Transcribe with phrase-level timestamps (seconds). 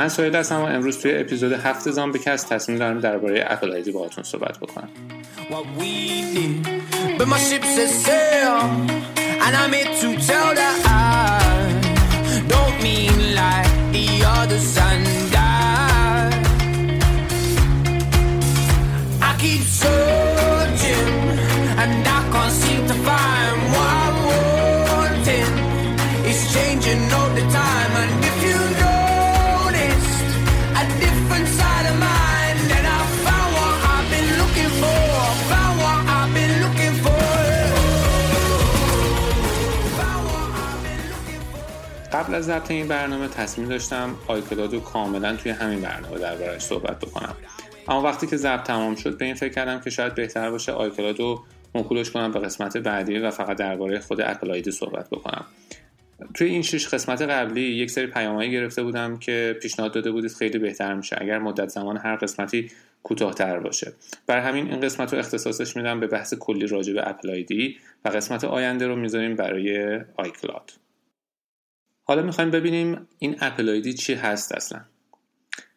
[0.00, 4.24] من سوید هستم و امروز توی اپیزود هفت زامبیکست تصمیم دارم درباره اپل آیدی باهاتون
[4.24, 4.88] صحبت بکنم.
[42.30, 46.98] قبل از ضبط این برنامه تصمیم داشتم آیکلاد رو کاملا توی همین برنامه دربارش صحبت
[46.98, 47.36] بکنم.
[47.88, 51.18] اما وقتی که ضبط تمام شد به این فکر کردم که شاید بهتر باشه آیکلاد
[51.18, 55.44] رو موکولش کنم به قسمت بعدی و فقط درباره خود اپل صحبت بکنم.
[56.34, 60.58] توی این شش قسمت قبلی یک سری پیامهایی گرفته بودم که پیشنهاد داده بودید خیلی
[60.58, 62.70] بهتر میشه اگر مدت زمان هر قسمتی
[63.02, 63.92] کوتاهتر باشه.
[64.26, 67.44] بر همین این قسمت رو اختصاصش میدم به بحث کلی راجع به اپل
[68.04, 70.72] و قسمت آینده رو می‌ذاریم برای آیکلاد.
[72.10, 74.80] حالا می‌خوایم ببینیم این اپل ID چی هست اصلا.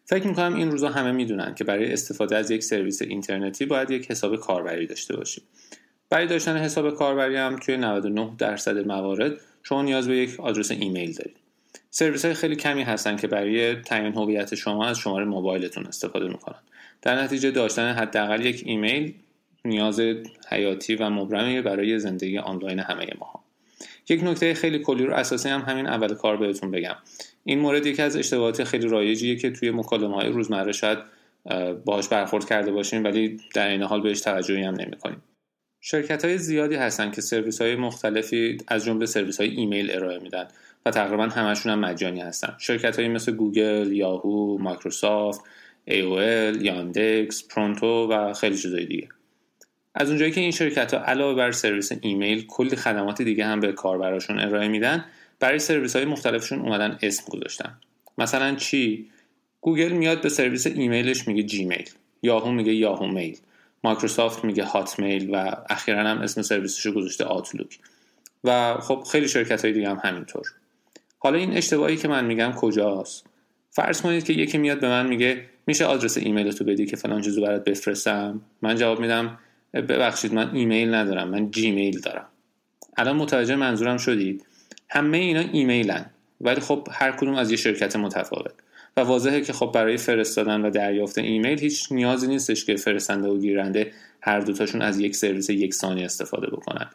[0.05, 4.11] فکر می‌کنم این روزا همه می‌دونن که برای استفاده از یک سرویس اینترنتی باید یک
[4.11, 5.43] حساب کاربری داشته باشیم.
[6.09, 9.31] برای داشتن حساب کاربری هم توی 99 درصد موارد
[9.63, 11.35] شما نیاز به یک آدرس ایمیل دارید.
[11.89, 16.59] سرویس های خیلی کمی هستن که برای تعیین هویت شما از شماره موبایلتون استفاده می‌کنن.
[17.01, 19.13] در نتیجه داشتن حداقل یک ایمیل
[19.65, 19.99] نیاز
[20.49, 23.42] حیاتی و مبرمی برای زندگی آنلاین همه ما.
[24.09, 26.95] یک نکته خیلی کلی و اساسی هم همین اول کار بهتون بگم.
[27.43, 30.97] این مورد یکی از اشتباهات خیلی رایجیه که توی مکالمه های روزمره شاید
[31.85, 35.23] باهاش برخورد کرده باشیم ولی در این حال بهش توجهی هم نمی‌کنیم.
[35.81, 40.47] شرکت های زیادی هستن که سرویس های مختلفی از جمله سرویس های ایمیل ارائه میدن
[40.85, 42.55] و تقریبا همشون هم مجانی هستن.
[42.59, 45.41] شرکت های مثل گوگل، یاهو، مایکروسافت،
[45.89, 49.07] AOL، Yandex، Proton و خیلی چیزای دیگه.
[49.95, 53.71] از اونجایی که این شرکت ها علاوه بر سرویس ایمیل کلی خدمات دیگه هم به
[53.71, 55.05] کاربراشون ارائه میدن
[55.39, 57.77] برای سرویس های مختلفشون اومدن اسم گذاشتن.
[58.17, 59.09] مثلا چی؟
[59.61, 61.89] گوگل میاد به سرویس ایمیلش میگه Gmail.
[62.21, 63.37] Yahoo میگه Yahoo Mail.
[63.83, 67.79] Microsoft میگه Hotmail و اخیرا هم اسم سرویسش رو گذاشته Outlook.
[68.43, 70.43] و خب خیلی شرکت های دیگه هم همینطور.
[71.19, 73.25] حالا این اشتباهی که من میگم کجاست؟
[73.71, 77.21] فرض کنید که یکی میاد به من میگه میشه آدرس ایمیل تو بدی که فلان
[77.21, 79.39] چیزو برات بفرستم؟ من جواب میدم
[79.73, 82.25] ببخشید من ایمیل ندارم من Gmail دارم.
[82.97, 84.45] الان متوجه منظورم شدید؟
[84.89, 86.05] همه اینا ایمیلن
[86.41, 88.53] ولی خب هر کدوم از یه شرکت متفاوت.
[88.97, 93.37] و واضحه که خب برای فرستادن و دریافت ایمیل هیچ نیازی نیستش که فرستنده و
[93.37, 93.91] گیرنده
[94.21, 96.89] هر دوتاشون از یک سرویس یکسانی استفاده بکنن.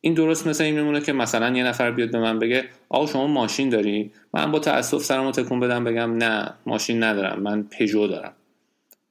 [0.00, 3.26] این درست مثل این میمونه که مثلا یه نفر بیاد به من بگه آقا شما
[3.26, 8.32] ماشین داری؟ من با تاسف سرمو تکون بدم بگم نه ماشین ندارم من پژو دارم.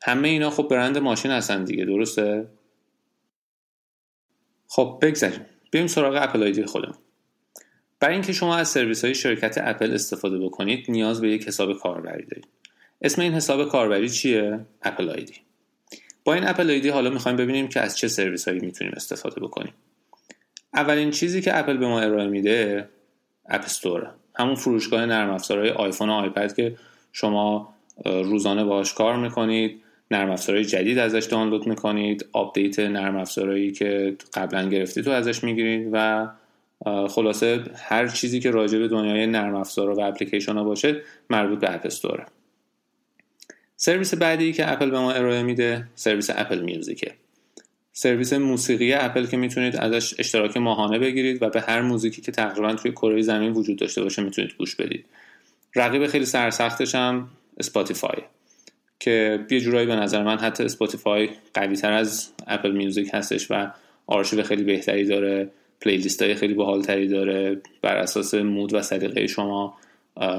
[0.04, 2.46] همه اینا خب برند ماشین هستن دیگه درسته؟
[4.76, 6.96] خب بگذاریم بریم سراغ اپل آیدی خودمون.
[8.00, 12.26] برای اینکه شما از سرویس های شرکت اپل استفاده بکنید نیاز به یک حساب کاربری
[12.26, 12.48] دارید.
[13.02, 15.34] اسم این حساب کاربری چیه؟ اپل آیدی
[16.24, 19.74] با این Apple ID حالا می‌خوایم ببینیم که از چه سرویس هایی می‌تونیم استفاده بکنیم.
[20.74, 22.90] اولین چیزی که اپل به ما ارائه میده
[23.46, 26.76] App Store ه همون فروشگاه نرم افزارهای آیفون و آیپد که
[27.12, 27.74] شما
[28.06, 29.83] روزانه باهاش کار می‌کنید.
[30.14, 35.90] نرم افزارهای جدید ازش دانلود می‌کنید آپدیت نرم افزارهایی که قبلا گرفتید رو ازش می‌گیرید
[35.92, 36.28] و
[37.08, 41.76] خلاصه هر چیزی که راجع به دنیای نرم افزار و اپلیکیشن ها باشه مربوط به
[41.76, 42.26] App Store ه
[43.76, 47.12] سرویس بعدی که اپل به ما ارائه میده سرویس Apple Music ه.
[47.94, 52.74] سرویس موسیقی اپل که می‌تونید ازش اشتراک ماهانه بگیرید و به هر موزیکی که تقریبا
[52.74, 55.06] توی کره زمین وجود داشته باشه می‌تونید گوش بدید.
[55.76, 57.30] رقیب خیلی سرسختش هم
[57.60, 58.18] Spotify
[59.04, 63.72] که یه جورایی به نظر من حتی Spotify قوی تر از Apple Music هستش و
[64.08, 65.50] آرشیو خیلی بهتری داره
[65.82, 67.62] playlist های خیلی باحالتری داره.
[67.82, 69.78] بر اساس mood و سلیقه شما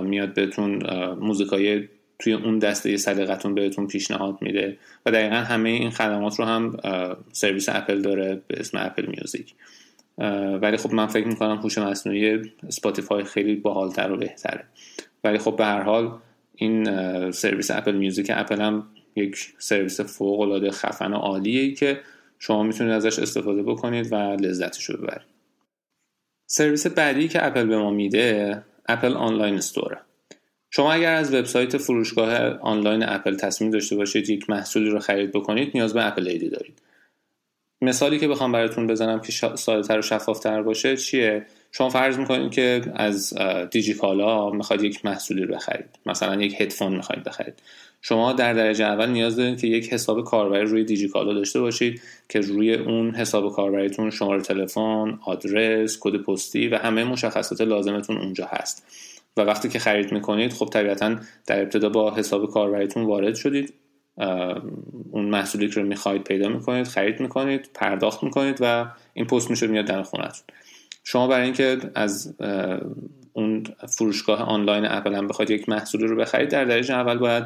[0.03, 0.83] میاد بهتون
[1.21, 1.89] موزیکای
[2.19, 4.77] توی اون دسته سلیقتون بهتون پیشنهاد میده
[5.07, 6.77] و دقیقا همه این خدمات رو هم
[7.33, 9.55] سرویس اپل داره به اسم Apple Music
[10.63, 14.65] ولی خب من فکر می‌کنم هوش مصنوعی Spotify خیلی باحالتر و بهتره.
[15.25, 16.13] ولی خب به هر حال
[16.57, 18.87] این سرویس Apple Music Apple هم
[19.17, 22.01] یک سرویس فوق العاده خفن و عالیه که
[22.39, 25.35] شما می‌تونید ازش استفاده بکنید و لذتش رو ببرید.
[26.47, 29.99] سرویس بعدی که اپل به ما میده Apple Online Store ه
[30.71, 35.71] شما اگر از وبسایت فروشگاه آنلاین اپل تصمیم داشته باشید یک محصولی رو خرید بکنید
[35.75, 36.83] نیاز به Apple ID دارید.
[37.83, 42.83] مثالی که بخوام براتون بزنم که سادهتر و شفافتر باشه چیه؟ شما فرض می‌کنید که
[42.95, 43.35] از
[43.71, 45.87] دیجیکالا می‌خواید یک محصولی رو بخرید.
[46.07, 47.55] مثلا یک هدفون می‌خواید بخرید.
[48.03, 52.41] شما در درجه اول نیاز دارید که یک حساب کاربری روی دیجیکالا داشته باشید که
[52.41, 58.87] روی اون حساب کاربریتون شماره تلفن، آدرس، کد پستی و همه مشخصات لازمتون اونجا هست.
[59.37, 61.17] و وقتی که خرید می‌کنید خب طبیعتا
[61.47, 63.75] در ابتدا با حساب کاربریتون وارد شدید.
[65.11, 69.67] اون محصولی که رو می‌خواهید پیدا می‌کنید خرید می‌کنید پرداخت می‌کنید و این پست میشه
[69.67, 70.45] میاد در خونتون
[71.05, 72.35] شما برای اینکه از
[73.33, 77.45] اون فروشگاه آنلاین اپل هم بخواید یک محصولی رو بخرید در درجه اول باید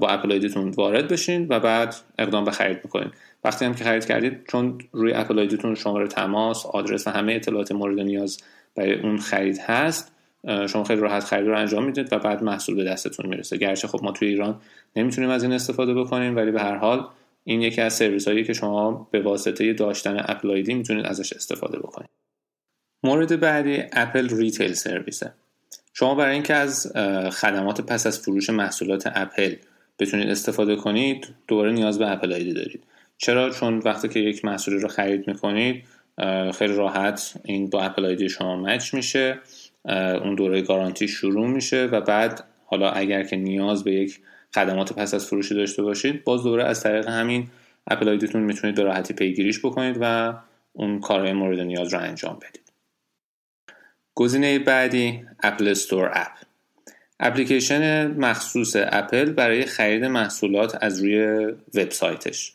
[0.00, 3.12] با Apple ID تون وارد بشین و بعد اقدام به خرید می‌کنید
[3.44, 7.32] وقتی هم که خرید کردید چون روی Apple ID تون شماره تماس آدرس و همه
[7.32, 8.38] اطلاعات مورد نیاز
[8.74, 10.12] برای اون خرید هست
[10.68, 13.56] شما خیلی راحت خرید رو انجام می‌دید و بعد محصول به دستتون می‌رسه.
[13.56, 14.60] گرچه خب ما توی ایران
[14.96, 17.06] نمی‌تونیم از این استفاده بکنیم ولی به هر حال
[17.44, 21.78] این یکی از سرویس هایی که شما به واسطه داشتن Apple ID می‌تونید ازش استفاده
[21.78, 22.21] بکنید.
[23.04, 25.32] مورد بعدی Apple Retail Service ه
[25.94, 26.92] شما برای اینکه از
[27.32, 29.54] خدمات پس از فروش محصولات اپل
[29.98, 32.84] بتونید استفاده کنید دوباره نیاز به Apple ID دارید.
[33.18, 35.84] چرا؟ چون وقتی که یک محصولی رو خرید می‌کنید
[36.54, 39.38] خیلی راحت این با Apple ID شما match میشه
[40.22, 44.20] اون دوره گارانتی شروع میشه و بعد حالا اگر که نیاز به یک
[44.54, 47.48] خدمات پس از فروشی داشته باشید باز دوباره از طریق همین
[47.86, 50.34] Apple ID تون می‌تونید به راحتی پیگیریش بکنید و
[50.72, 52.61] اون کارهای مورد نیاز رو انجام بدید.
[54.14, 56.32] گزینه بعدی Apple Store App
[57.20, 62.52] اپلیکیشن مخصوص اپل برای خرید محصولات از روی وبسایتش.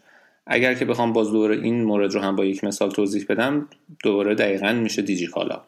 [0.48, 3.68] اگر که بخوام باز دوباره این مورد رو هم با یک مثال توضیح بدم
[4.04, 5.62] دوباره دقیقا میشه دیجیکالا.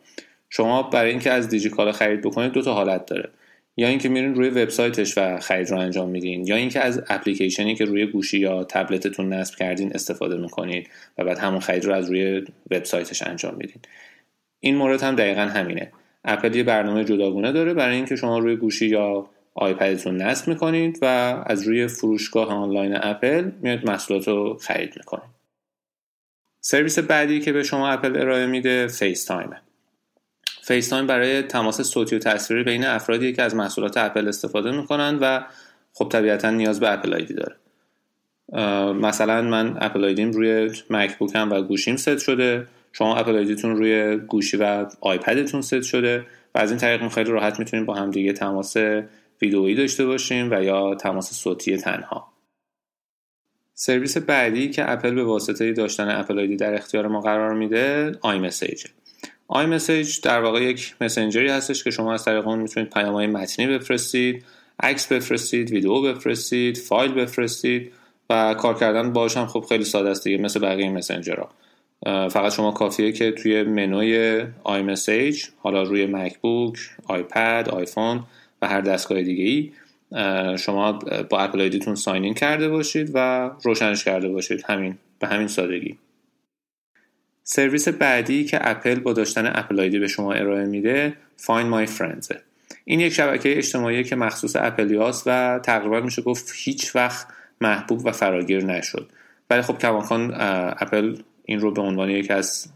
[0.50, 3.30] شما برای اینکه از دیجیکالا خرید بکنید دو تا حالت داره.
[3.78, 7.86] یا اینکه میرین روی وبسایتش و خرید رو انجام میدین یا اینکه از اپلیکیشنی که
[7.86, 12.46] روی گوشی یا تبلتتون نصب کردین استفاده می‌کنید و بعد همون خرید رو از روی
[12.72, 13.82] وبسایتش انجام میدین.
[14.60, 15.92] این مورد هم دقیقا همینه.
[16.26, 21.00] اپل یه برنامه جداگونه داره برای اینکه شما روی گوشی یا iPad تون نصب می‌کنید
[21.02, 21.06] و
[21.46, 25.30] از روی فروشگاه آنلاین اپل میاد محصولات رو خرید می‌کنید.
[26.62, 29.62] سرویس بعدی که به شما اپل ارائه میده FaceTime
[30.62, 35.18] ه FaceTime برای تماس صوتی و تصویری بین افرادی که از محصولات اپل استفاده می‌کنن
[35.22, 35.44] و
[35.94, 37.56] خب طبیعتا نیاز به Apple ID داره.
[38.94, 42.68] مثلا من Apple ID م روی MacBook م و گوشیم ست شده.
[43.00, 46.26] شما Apple ID تون روی گوشی و iPad تون ست شده
[46.56, 48.78] و از این طریق خیلی راحت می‌تونیم با هم دیگه تماس
[49.42, 52.34] ویدئویی داشته باشیم و یا تماس صوتی تنها.
[53.74, 58.86] سرویس بعدی که اپل به واسطه داشتن Apple ID در اختیار ما قرار میده iMessage
[59.48, 63.68] iMessage در واقع یک مسنجری هستش که شما از طریق اون می‌تونید پیام های متنی
[63.68, 64.46] بفرستید
[64.80, 67.92] عکس بفرستید ویدیو بفرستید فایل بفرستید
[68.30, 71.50] و کار کردن باش هم خب خیلی ساده است دیگه مثل بقیه مسنجرها
[72.06, 76.78] فقط شما کافیه که توی منوی iMessage حالا روی MacBook
[77.08, 78.24] iPad iPhone
[78.62, 79.72] و هر دستگاه دیگه ای
[80.58, 80.92] شما
[81.30, 84.64] با Apple ID تون sign کرده باشید و روشنش کرده باشید.
[84.68, 85.98] همین به همین سادگی.
[87.44, 92.36] سرویس بعدی که اپل با داشتن Apple ID به شما ارائه میده Find My Friends.
[92.86, 97.28] این یک شبکه اجتماعی که مخصوص اپلیاس و تقریبا میشه گفت هیچ وقت
[97.62, 99.10] محبوب و فراگیر نشد.
[99.50, 100.34] ولی خب کماکان
[100.80, 101.16] اپل
[101.50, 102.68] این رو به عنوان یکی از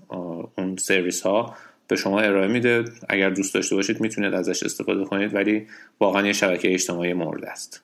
[0.58, 1.56] اون سرویس ها
[1.88, 2.84] به شما ارائه میده.
[3.10, 5.68] اگر دوست داشته باشید می‌تونید ازش استفاده کنید ولی
[6.00, 7.84] واقعا یه شبکه اجتماعی مورد است.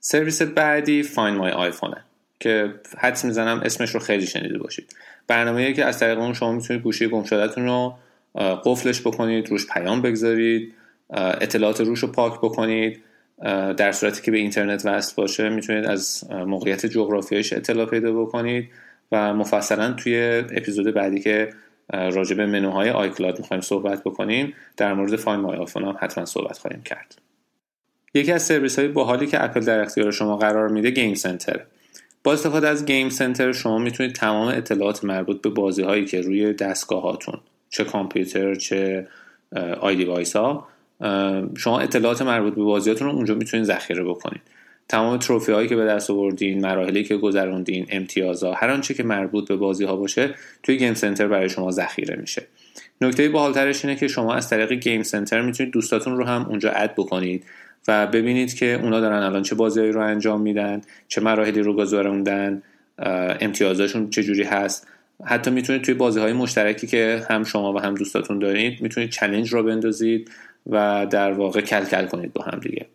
[0.00, 1.96] سرویس بعدی Find My iPhone
[2.40, 4.96] که حدس می‌زنم اسمش رو خیلی شنیده باشید.
[5.26, 7.24] برنامه که از طریق اون شما می‌تونید گوشی گم
[7.56, 7.94] رو
[8.64, 10.74] قفلش بکنید روش پیام بگذارید
[11.10, 13.02] اطلاعات روش رو پاک بکنید
[13.76, 18.70] در صورتی که به اینترنت وصل باشه می‌تونید از موقعیت جغرافیایش اطلاع پیدا بکنید.
[19.12, 21.50] و مفصلا توی اپیزود بعدی که
[21.92, 26.58] راجع به منوهای iCloud می‌خوایم صحبت بکنیم در مورد Find My iPhone هم حتما صحبت
[26.58, 27.18] خواهیم کرد.
[28.14, 31.60] یکی از سرویس های باحالی که اپل در اختیار شما قرار میده Game Center
[32.24, 36.52] با استفاده از Game Center شما می‌تونید تمام اطلاعات مربوط به بازی هایی که روی
[36.52, 39.08] دستگاه هاتون چه کامپیوتر چه
[39.80, 40.68] iDevice ها
[41.56, 44.42] شما اطلاعات مربوط به بازیاتون رو اونجا می‌تونید ذخیره بکنید.
[44.88, 49.48] تمام trophy هایی که به دست آوردین مراحلی که گذروندین امتیازها هر آنچه که مربوط
[49.48, 52.42] به بازی ها باشه توی Game Center برای شما ذخیره میشه.
[53.00, 56.94] نکته باحالترش اینه که شما از طریق Game Center می‌تونید دوستاتون رو هم اونجا add
[56.94, 57.44] بکنید
[57.88, 62.62] و ببینید که اونا دارن الان چه بازیهایی رو انجام میدن چه مراحلی رو گذروندن
[63.40, 64.86] امتیازاشون چجوری هست.
[65.24, 69.52] حتی می‌تونید توی بازی های مشترکی که هم شما و هم دوستاتون دارید می‌تونید چلنج
[69.52, 70.30] رو بندازید
[70.66, 72.86] و در واقع کل کل کنید با هم دیگه.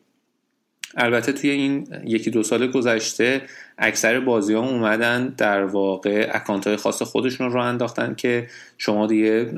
[0.98, 3.42] البته توی این یکی دو سال گذشته
[3.78, 8.48] اکثر بازی ها اومدن در واقع اکانت های خاص خودشون رو انداختن که
[8.78, 9.54] شما دیگه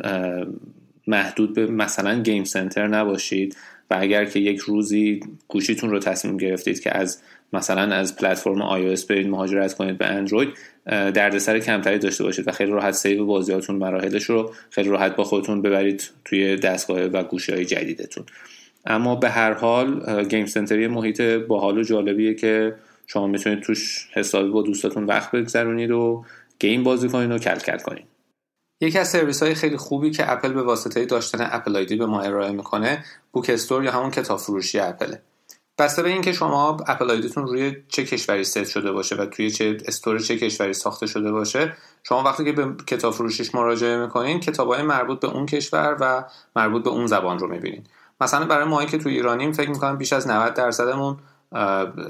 [1.08, 3.56] محدود به مثلا Game Center نباشید
[3.92, 7.22] و اگر که یک روزی گوشیتون رو تصمیم گرفتید که از
[7.54, 10.50] مثلا از پلتفرم iOS برید مهاجرت کنید به اندروید
[10.86, 15.62] دردسر کمتری داشته باشید و خیلی راحت save بازیاتون مراحلش رو خیلی راحت با خودتون
[15.62, 18.26] ببرید توی دستگاه و گوشی های جدیدتون.
[18.86, 22.76] اما به هر حال Game Center ی محیط باحال و جالبیه که
[23.08, 26.26] شما می‌تونید توش حسابی با دوستاتون وقت بگذرونید و
[26.60, 28.06] game بازی کنید و کل کنید
[28.82, 32.22] یکی از سرویس های خیلی خوبی که اپل به واسطه داشتن Apple ID به ما
[32.22, 35.22] ارائه می‌کنه Book Store یا همون کتاب فروشی اپله
[35.78, 39.52] بسته به اینکه شما Apple ID تون روی چه کشوری ست شده باشه و توی
[39.52, 41.74] چه store چه کشوری ساخته شده باشه
[42.04, 46.24] شما وقتی که به کتاب فروشیش مراجعه می‌کنین کتابهای مربوط به اون کشور و
[46.56, 47.84] مربوط به اون زبان رو می‌بینین.
[48.22, 51.18] مثلا برای مایی که توی ایرانیم فکر می‌کنم بیش از 90 درصدمون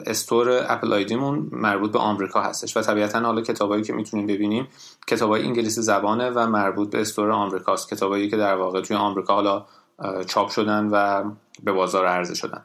[0.06, 4.68] استور اپل آیدیمون مربوط به آمریکا هستش و طبیعتا حالا کتابایی که می‌تونیم ببینیم
[5.08, 7.90] کتابای انگلیسی زبانه و مربوط به استور آمریکاست.
[7.90, 9.66] کتابایی که در واقع توی آمریکا حالا
[10.28, 11.24] چاپ شدن و
[11.64, 12.64] به بازار عرضه شدن.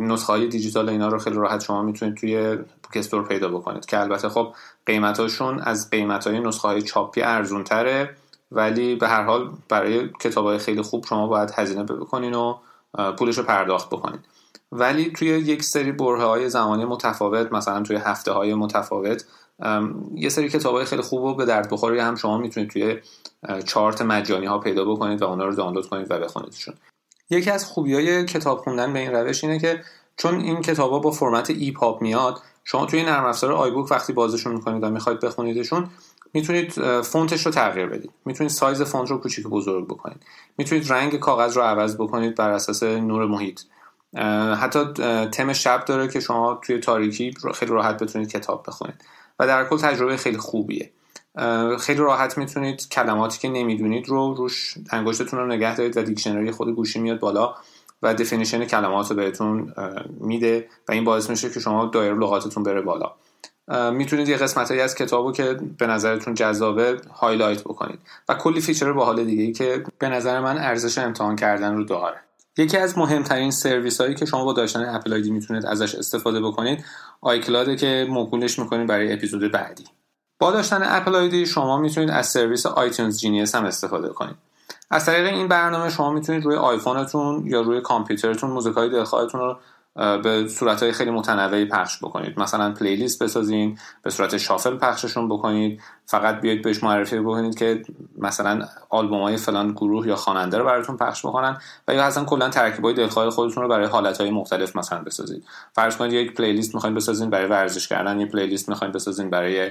[0.00, 4.00] نسخه های دیجیتال اینا رو خیلی راحت شما می‌تونید توی بوک استور پیدا بکنید که
[4.00, 4.54] البته خب
[4.86, 8.16] قیمتاشون از قیمت های نسخه های چاپی ارزون تره
[8.50, 12.54] ولی به هر حال برای کتاب های خیلی خوب شما باید هزینه بکنین و
[13.18, 14.20] پولش رو پرداخت بکنید
[14.72, 19.24] ولی توی یک سری برهه های زمانی متفاوت مثلا توی هفته های متفاوت
[20.14, 22.98] یه سری کتاب های خیلی خوب و به درد بخوری هم شما می‌تونید توی
[23.64, 26.74] چارت مجانی ها پیدا بکنید و اونا رو دانلود کنید و بخونیدشون.
[27.30, 29.82] یکی از خوبی های کتاب خوندن به این روش اینه که
[30.16, 34.82] چون این کتابا با فرمت EPUB میاد شما توی نرم افزار iBook وقتی بازشون می‌کنید
[34.82, 35.90] و می‌خواید بخونیدشون
[36.34, 38.10] می‌تونید فونتش رو تغییر بدید.
[38.24, 40.22] می‌تونید سایز فونت رو کوچیک بزرگ بکنید.
[40.58, 43.60] می‌تونید رنگ کاغذ رو عوض بکنید بر اساس نور محیط.
[44.60, 44.84] حتی
[45.32, 49.04] تم شب داره که شما توی تاریکی خیلی راحت بتونید کتاب بخونید.
[49.38, 50.90] و در کل تجربه خیلی خوبیه.
[51.80, 56.74] خیلی راحت می‌تونید کلماتی که نمی‌دونید رو روش انگشتتون رو نگه دارید و دیکشنری خود
[56.74, 57.54] گوشی میاد بالا.
[58.02, 59.74] و definition کلمات رو بهتون
[60.20, 63.12] میده و این باعث میشه که شما دایره لغاتتون بره بالا.
[63.90, 67.98] می‌تونید یه قسمت هایی از کتابو که به نظرتون جذابه highlight بکنید.
[68.28, 72.16] و کلی feature باحال دیگه ای که به نظر من ارزش امتحان کردن رو داره.
[72.58, 76.84] یکی از مهمترین سرویس هایی که شما با داشتن Apple ID می‌تونید ازش استفاده بکنید
[77.20, 79.84] iCloud ه که موکولش می‌کنید برای اپیزود بعدی.
[80.38, 84.36] با داشتن Apple ID شما می‌تونید از سرویس iTunes Genius هم استفاده کنید.
[84.90, 89.58] از طریق این برنامه شما می‌تونید روی آیفونتون یا روی کامپیوترتون موزیک های دلخواهتون رو
[90.22, 92.40] به صورت های خیلی متنوعی پخش بکنید.
[92.40, 95.80] مثلا playlist بسازین به صورت shuffle پخششون بکنید.
[96.06, 97.82] فقط بیاید بهش معرفی بکنید که
[98.18, 102.48] مثلا آلبوم های فلان گروه یا خواننده رو براتون پخش بکنن و یا اصلا کلا
[102.48, 105.44] ترکیب های دلخواه خودتون رو برای حالت های مختلف مثلا بسازید.
[105.72, 109.70] فرض کنید یک playlist می‌خواین بسازین برای ورزش کردن یک playlist می‌خواین بسازین برای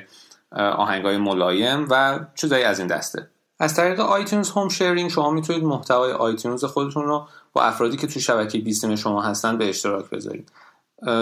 [0.56, 3.30] آهنگای ملایم و چیزایی از این دسته.
[3.60, 8.22] از طریق iTunes Home Sharing شما می‌تونید محتوای iTunes خودتون رو با افرادی که توی
[8.22, 10.52] شبکه بیسیم شما هستن به اشتراک بذارید.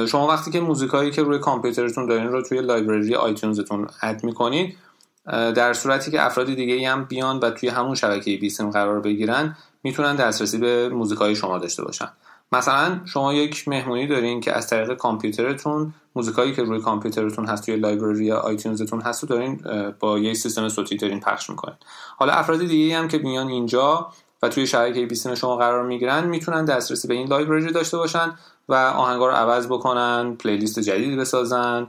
[0.07, 4.77] شما وقتی که موزیکایی که روی کامپیوترتون دارین رو توی library iTunes تون add می‌کنید
[5.25, 10.15] در صورتی که افراد دیگه هم بیان و توی همون شبکه بیسیم قرار بگیرن می‌تونن
[10.15, 12.09] دسترسی به موزیکای شما داشته باشن.
[12.51, 17.75] مثلا شما یک مهمونی دارین که از طریق کامپیوترتون موزیکایی که روی کامپیوترتون هست توی
[17.75, 19.61] لایبرری یا آیتونزتون هست رو دارین
[19.99, 21.75] با یک سیستم صوتی دارین پخش می‌کنین.
[22.17, 24.11] حالا افراد دیگه هم که میان اینجا
[24.41, 28.33] و توی شبکه بیسیم شما قرار می‌گیرن می‌تونن دسترسی به این لایبرری داشته باشن
[28.69, 31.87] و آهنگا رو عوض بکنن پلیلیست جدیدی بسازن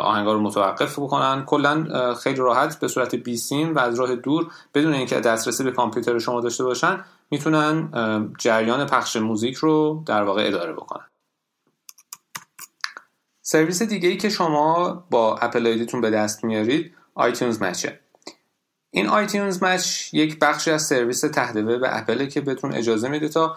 [0.00, 1.44] آهنگا رو متوقف بکنن.
[1.44, 6.18] کلا خیلی راحت به صورت بیسیم و از راه دور بدون اینکه دسترسی به کامپیوتر
[6.18, 7.04] شما داشته باشن
[7.34, 7.90] می‌تونن
[8.38, 11.06] جریان پخش موزیک رو در واقع اداره بکنن.
[13.42, 18.00] سرویس دیگه ای که شما با Apple ID تون به دست میارید iTunes Match ه
[18.90, 23.56] این iTunes Match یک بخشی از سرویس تحت وب اپل که بهتون اجازه میده تا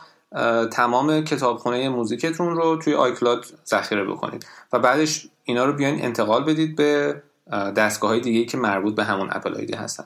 [0.72, 6.76] تمام کتابخونه موزیکتون رو توی iCloud ذخیره بکنید و بعدش اینا رو بیاین انتقال بدید
[6.76, 10.04] به دستگاه های دیگه که مربوط به همون Apple ID هستن.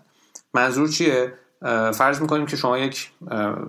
[0.54, 1.34] منظور چیه؟
[1.94, 3.12] فرض می‌کنیم که شما یک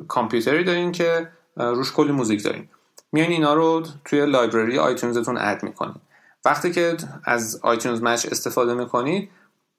[0.08, 2.68] کامپیوتری دارین که روش کلی موزیک دارین.
[3.12, 6.00] میاین اینا رو توی library iTunes تون add می‌کنید
[6.44, 9.30] وقتی که از iTunes Match استفاده می‌کنید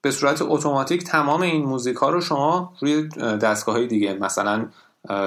[0.02, 4.66] به صورت اتوماتیک تمام این موزیک ها رو شما روی دستگاه های دیگه مثلا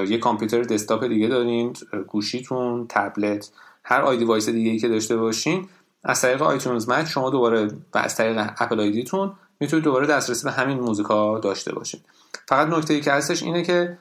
[0.07, 1.73] یه کامپیوتر desktop دیگه دارین
[2.07, 3.51] گوشیتون تبلت
[3.83, 5.67] هر iDevice دیگه ای که داشته باشین
[6.03, 10.43] از طریق iTunes Match شما دوباره و از طریق Apple ID تون می‌تونید دوباره دسترسی
[10.43, 12.05] به همین موزیکا داشته باشید
[12.47, 13.97] فقط نکته ای که هستش اینه که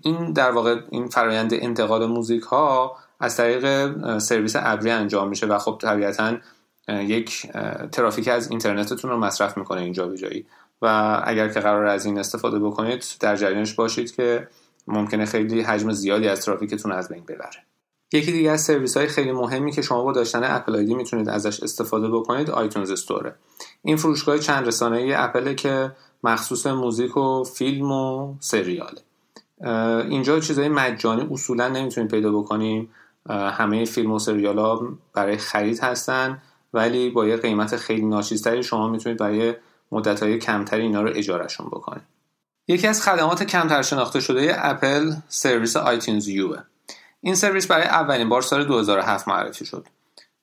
[0.00, 5.58] این در واقع این فرایند انتقال موزیک ها از طریق سرویس ابری انجام میشه و
[5.58, 6.36] خب طبیعتا
[6.88, 7.46] یک
[7.92, 10.46] ترافیک از اینترنتتون رو مصرف می‌کنه اینجا به جایی
[10.82, 14.48] و اگر که قرار از این استفاده بکنید در جریانش باشید که
[14.86, 17.64] ممکنه خیلی حجم زیادی از ترافیکتون از بین ببره.
[18.14, 21.60] یکی دیگه از سرویس های خیلی مهمی که شما با داشتن اپل آیدی می‌تونید ازش
[21.62, 23.34] استفاده بکنید آیتونز استوره.
[23.82, 25.92] این فروشگاه چند رسانه ای اپل که
[26.24, 29.00] مخصوص موزیک و فیلم و سریاله.
[30.08, 32.90] اینجا چیزهای مجانی اصولا نمی‌تونید پیدا بکنیم.
[33.28, 36.42] همه فیلم و سریال ها برای خرید هستن
[36.74, 39.54] ولی با یه قیمت خیلی ناچیزتری شما می‌تونید برای
[39.92, 42.02] مدت های کمتری اینا رو اجارهشون بکنید.
[42.68, 46.58] یکی از خدمات کمتر شناخته شده اپل سرویس آیتونز یوه.
[47.24, 49.86] این سرویس برای اولین بار سال 2007 معرفی شد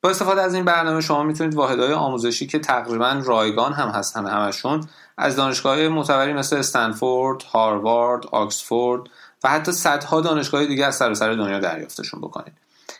[0.02, 4.88] با استفاده از این برنامه شما می‌تونید واحدهای آموزشی که تقریبا رایگان هم هستن همشون
[5.18, 9.02] از دانشگاه معتبری مثل استنفورد، هاروارد، آکسفورد
[9.44, 12.54] و حتی صدها دانشگاه دیگه از سراسر دنیا دریافتشون بکنید.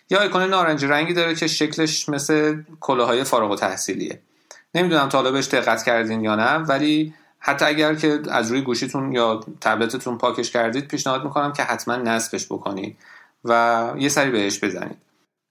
[0.10, 4.22] یا آیکون نارنجی رنگی داره که شکلش مثل کلاهای فارغ تحصیلیه.
[4.76, 9.12] نمی‌دونم تا حالا بهش دقت کردین یا نه ولی حتی اگر که از روی گوشیتون
[9.12, 12.98] یا تبلتتون پاکش کردید پیشنهاد می‌کنم که حتما نصبش بکنید
[13.46, 14.98] و یه سری بهش بزنید.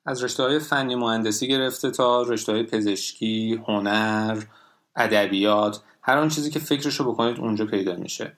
[0.06, 4.42] از رشته های فنی مهندسی گرفته تا رشته های پزشکی، هنر،
[4.96, 8.32] ادبیات هر آن چیزی که فکرشو بکنید اونجا پیدا میشه.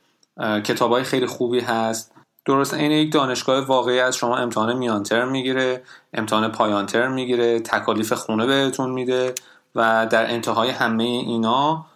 [0.64, 2.12] کتاب های خیلی خوبی هست.
[2.44, 5.82] درست عین یک دانشگاه واقعی از شما امتحان میانتر می‌گیره
[6.14, 9.35] امتحان پایانتر می‌گیره تکالیف خونه بهتون میده
[9.75, 11.87] و در انتهای همه اینا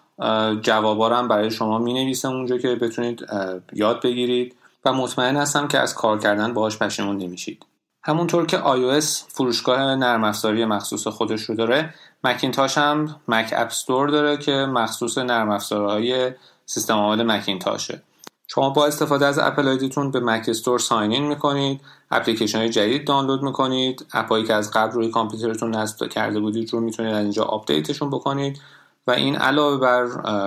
[0.62, 3.26] جوابارم برای شما می‌نویسه اونجا که بتونید
[3.72, 4.56] یاد بگیرید.
[4.86, 7.66] و مطمئن هستم که از کار کردن باهاش پشیمون نمیشید.
[8.02, 14.36] همونطور که iOS فروشگاه نرم افزاری مخصوص خودش رو داره مکینتاش هم مک اپستور داره
[14.36, 16.32] که مخصوص نرم افزارهای
[16.66, 18.02] سیستم عامل مکینتاشه.
[18.46, 23.06] شما با استفاده از اپل آیدیتون به مک استور ساین این می‌کنید اپلیکیشن های جدید
[23.06, 27.22] دانلود می‌کنید app ایی که از قبل روی کامپیوترتون نصب کرده بودید رو می‌تونید از
[27.22, 28.60] اینجا update شون بکنید
[29.06, 30.04] و این علاوه بر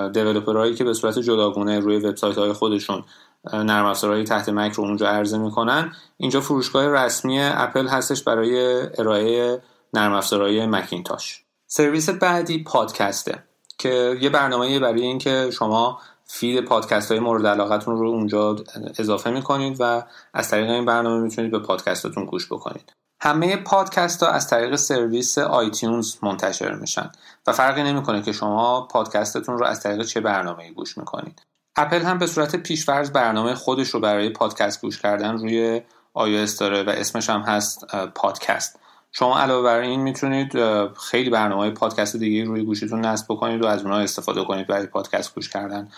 [0.07, 3.03] developer هایی که به صورت جداگونه روی وبسایت های خودشون
[3.53, 5.93] نرم افزارهای تحت Mac رو اونجا عرضه می‌کنن.
[6.17, 9.61] اینجا فروشگاه رسمی اپل هستش برای ارائه
[9.93, 11.43] نرم افزارهای مکینتاش.
[11.67, 13.43] سرویس بعدی پادکسته
[13.77, 18.55] که یه برنامه برای اینکه شما feed پادکست های مورد علاقتون رو اونجا
[18.99, 22.93] اضافه می‌کنید و از طریق این برنامه می‌تونید به پادکستاتون گوش بکنید.
[23.21, 27.11] همه پادکست ها از طریق سرویس iTunes منتشر میشن
[27.47, 31.41] و فرقی نمی‌کنه که شما پادکستتون رو از طریق چه برنامه گوش می‌کنید.
[31.81, 35.81] اپل هم به صورت پیش‌فرض برنامه خودش رو برای پادکست گوش کردن روی
[36.17, 38.79] iOS داره و اسمش هم هست پادکست.
[39.11, 40.53] شما علاوه بر این می‌تونید
[40.93, 44.87] خیلی برنامه های پادکست دیگه روی گوشیتون نصب بکنید و از اونها استفاده کنید برای
[44.87, 45.89] پادکست گوش کردن.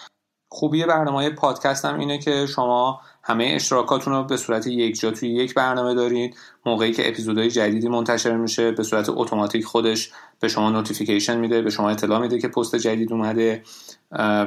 [0.52, 5.12] خوبی برنامه های پادکست هم اینه که شما همه اشتراکاتون رو به صورت یک جا
[5.12, 10.48] توی یک برنامه دارید موقعی که اپیزودهای جدیدی منتشر میشه به صورت اتوماتیک خودش به
[10.48, 13.64] شما notification میده به شما اطلاع میده که پست جدید اومده.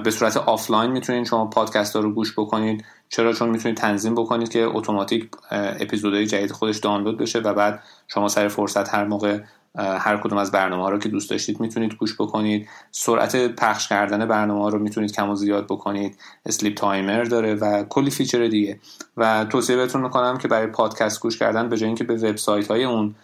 [0.05, 4.49] به صورت آفلاین می‌تونید شما پادکست ها رو گوش بکنید چرا؟ چون می‌تونید تنظیم بکنید
[4.49, 9.41] که اتوماتیک اپیزودهای جدید خودش دانلود بشه و بعد شما سر فرصت هر موقع
[9.79, 12.69] هر کدوم از برنامه ها رو که دوست داشتید می‌تونید گوش بکنید.
[12.91, 16.19] سرعت پخش کردن برنامه ها رو می‌تونید کم و زیاد بکنید.
[16.47, 18.81] sleep timer داره و کلی feature دیگه.
[19.17, 22.85] و توصیه بهتون می‌کنم که برای پادکست گوش کردن به جای اینکه به وبسایت های
[22.85, 23.15] اون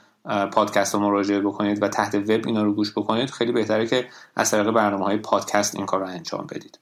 [0.53, 4.51] پادکست رو مراجعه بکنید و تحت وب اینا رو گوش بکنید خیلی بهتره که از
[4.51, 6.79] طریق برنامه های پادکست این کار رو انجام بدید.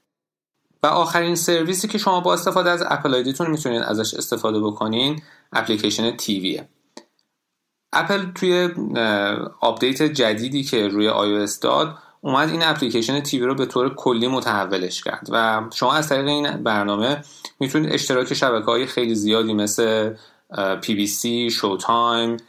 [0.83, 6.43] و آخرین سرویسی که شما با استفاده از اپل می‌تونید ازش استفاده بکنین اپلیکیشن TV
[6.43, 6.69] ه.
[7.93, 8.69] اپل توی
[9.61, 15.03] آپدیت جدیدی که روی iOS داد اومد این اپلیکیشن تیوی رو به طور کلی متحولش
[15.03, 15.29] کرد.
[15.31, 17.25] و شما از طریق این برنامه
[17.61, 20.15] می‌تونید اشتراک شبکه های خیلی زیادی مثل
[20.55, 22.41] PBC, Showtime,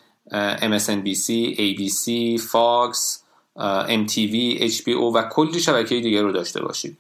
[0.61, 2.05] MSNBC, ABC,
[2.41, 2.97] Fox,
[3.87, 6.97] MTV, HBO و کلی شبکه دیگه رو داشته باشید.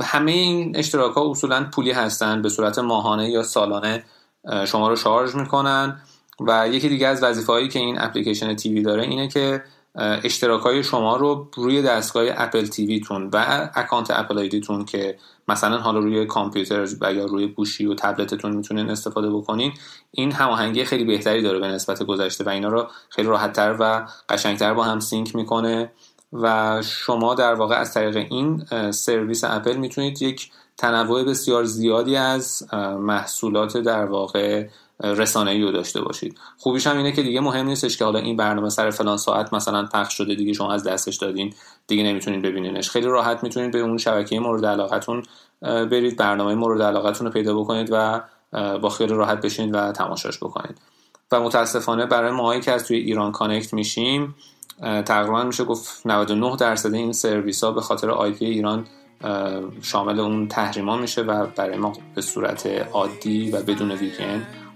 [0.00, 4.04] همه این اشتراک ها اصولا پولی هستند به صورت ماهانه یا سالانه
[4.66, 6.00] شما رو شارژ می‌کنن.
[6.40, 9.62] و یکی دیگه از وظیفه هایی که این اپلیکیشن تیوی داره اینه که
[9.94, 15.18] اشتراک های شما رو روی دستگاه Apple TV تون و اکانت Apple ID تون که
[15.48, 19.72] مثلا حالا روی کامپیوتر و یا روی گوشی و تبلتتون می‌تونین استفاده بکنین
[20.10, 24.74] این هماهنگی خیلی بهتری داره به نسبت گذشته و اینا رو خیلی راحتتر و قشنگتر
[24.74, 25.92] با هم sync می‌کنه
[26.32, 32.74] و شما در واقع از طریق این سرویس اپل می‌تونید یک تنوع بسیار زیادی از
[32.98, 34.66] محصولات در واقع
[35.02, 36.38] رسانه ای رو داشته باشید.
[36.58, 39.86] خوبیش هم اینه که دیگه مهم نیستش که حالا این برنامه سر فلان ساعت مثلا
[39.86, 41.54] پخش شده دیگه شما از دستش دادین
[41.86, 42.90] دیگه نمی‌تونید ببینینش.
[42.90, 45.22] خیلی راحت می‌تونید به اون شبکه مورد علاقتون
[45.62, 48.22] برید برنامه مورد علاقتون رو پیدا بکنید و
[48.78, 50.78] با خیلی راحت بشین و تماشاش بکنید.
[51.32, 54.34] و متاسفانه برای ماهایی که از توی ایران connect میشیم
[54.80, 58.86] تقریبا میشه گفت 99 درصد این سرویس ها به خاطر IP ایران
[59.82, 64.10] شامل اون تحریما میشه و برای ما به صورت عادی و بدون وی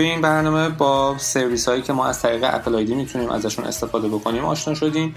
[0.00, 4.08] توی این برنامه با سرویس هایی که ما از طریق اپل آیدی می‌تونیم ازشون استفاده
[4.08, 5.14] بکنیم آشنا شدیم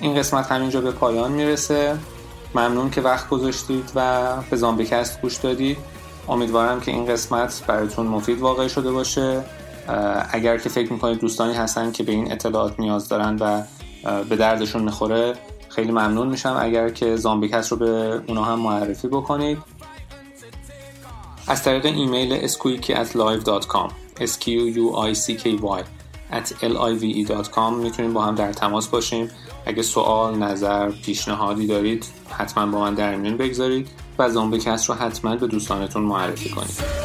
[0.00, 1.96] این قسمت همینجا به پایان می‌رسه.
[2.54, 5.76] ممنون که وقت گذاشتید و به زامبیکست گوش دادید.
[6.28, 9.44] امیدوارم که این قسمت براتون مفید واقع شده باشه.
[10.30, 13.62] اگر که فکر می‌کنید دوستانی هستن که به این اطلاعات نیاز دارن و
[14.24, 15.34] به دردشون می‌خوره
[15.68, 16.56] خیلی ممنون میشم.
[16.60, 19.58] اگر که زامبیکست رو به اونا هم معرفی بکنید.
[21.48, 24.44] از طریق ایمیل اسکویکی at live.com s q
[24.82, 25.44] u i c k
[25.78, 25.82] y
[26.32, 29.30] at live.com می‌تونیم با هم در تماس باشیم.
[29.66, 35.36] اگه سوال، نظر، پیشنهادی دارید حتما با من در میون بگذارید و زامبیکست رو حتما
[35.36, 37.04] به دوستانتون معرفی کنید.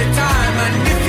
[0.00, 0.99] The time.